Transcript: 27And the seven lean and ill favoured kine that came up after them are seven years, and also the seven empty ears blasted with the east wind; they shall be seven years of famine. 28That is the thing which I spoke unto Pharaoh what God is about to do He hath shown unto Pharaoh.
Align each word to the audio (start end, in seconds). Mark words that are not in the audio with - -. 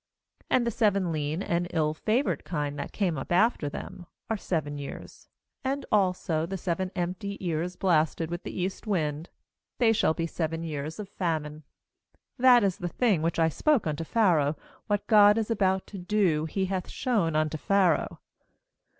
27And 0.49 0.65
the 0.65 0.71
seven 0.71 1.11
lean 1.11 1.43
and 1.43 1.67
ill 1.71 1.93
favoured 1.93 2.43
kine 2.43 2.75
that 2.75 2.91
came 2.91 3.19
up 3.19 3.31
after 3.31 3.69
them 3.69 4.07
are 4.31 4.35
seven 4.35 4.79
years, 4.79 5.29
and 5.63 5.85
also 5.91 6.47
the 6.47 6.57
seven 6.57 6.89
empty 6.95 7.37
ears 7.39 7.75
blasted 7.75 8.31
with 8.31 8.41
the 8.41 8.51
east 8.61 8.87
wind; 8.87 9.29
they 9.77 9.93
shall 9.93 10.15
be 10.15 10.25
seven 10.25 10.63
years 10.63 10.97
of 10.97 11.07
famine. 11.07 11.61
28That 12.39 12.63
is 12.63 12.77
the 12.77 12.89
thing 12.89 13.21
which 13.21 13.37
I 13.37 13.47
spoke 13.49 13.85
unto 13.85 14.03
Pharaoh 14.03 14.57
what 14.87 15.05
God 15.05 15.37
is 15.37 15.51
about 15.51 15.85
to 15.85 15.99
do 15.99 16.45
He 16.45 16.65
hath 16.65 16.89
shown 16.89 17.35
unto 17.35 17.59
Pharaoh. 17.59 18.21